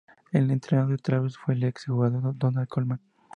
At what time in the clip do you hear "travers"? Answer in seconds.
0.97-1.37